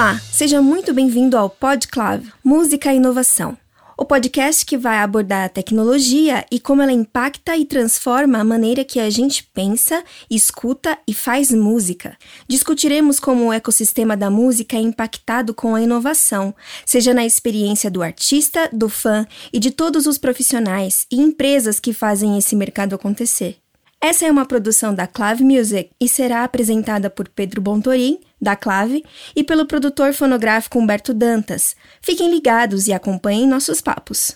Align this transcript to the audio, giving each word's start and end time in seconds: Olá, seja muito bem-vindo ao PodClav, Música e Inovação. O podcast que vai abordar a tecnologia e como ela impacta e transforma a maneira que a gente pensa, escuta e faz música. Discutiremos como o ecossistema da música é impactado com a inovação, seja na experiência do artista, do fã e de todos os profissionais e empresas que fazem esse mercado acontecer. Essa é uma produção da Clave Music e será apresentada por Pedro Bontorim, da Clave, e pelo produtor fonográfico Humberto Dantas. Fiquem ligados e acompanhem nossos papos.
Olá, 0.00 0.18
seja 0.32 0.62
muito 0.62 0.94
bem-vindo 0.94 1.36
ao 1.36 1.50
PodClav, 1.50 2.24
Música 2.42 2.90
e 2.90 2.96
Inovação. 2.96 3.54
O 3.98 4.04
podcast 4.06 4.64
que 4.64 4.78
vai 4.78 4.96
abordar 4.96 5.44
a 5.44 5.48
tecnologia 5.50 6.42
e 6.50 6.58
como 6.58 6.80
ela 6.80 6.90
impacta 6.90 7.54
e 7.54 7.66
transforma 7.66 8.38
a 8.38 8.44
maneira 8.44 8.82
que 8.82 8.98
a 8.98 9.10
gente 9.10 9.44
pensa, 9.52 10.02
escuta 10.30 10.96
e 11.06 11.12
faz 11.12 11.50
música. 11.50 12.16
Discutiremos 12.48 13.20
como 13.20 13.44
o 13.44 13.52
ecossistema 13.52 14.16
da 14.16 14.30
música 14.30 14.74
é 14.74 14.80
impactado 14.80 15.52
com 15.52 15.74
a 15.74 15.82
inovação, 15.82 16.54
seja 16.86 17.12
na 17.12 17.26
experiência 17.26 17.90
do 17.90 18.02
artista, 18.02 18.70
do 18.72 18.88
fã 18.88 19.26
e 19.52 19.58
de 19.58 19.70
todos 19.70 20.06
os 20.06 20.16
profissionais 20.16 21.06
e 21.12 21.20
empresas 21.20 21.78
que 21.78 21.92
fazem 21.92 22.38
esse 22.38 22.56
mercado 22.56 22.94
acontecer. 22.94 23.58
Essa 24.00 24.24
é 24.24 24.30
uma 24.30 24.46
produção 24.46 24.94
da 24.94 25.06
Clave 25.06 25.44
Music 25.44 25.90
e 26.00 26.08
será 26.08 26.42
apresentada 26.42 27.10
por 27.10 27.28
Pedro 27.28 27.60
Bontorim, 27.60 28.18
da 28.40 28.56
Clave, 28.56 29.04
e 29.34 29.44
pelo 29.44 29.66
produtor 29.66 30.12
fonográfico 30.12 30.78
Humberto 30.78 31.12
Dantas. 31.12 31.76
Fiquem 32.00 32.30
ligados 32.30 32.86
e 32.86 32.92
acompanhem 32.92 33.46
nossos 33.46 33.80
papos. 33.80 34.34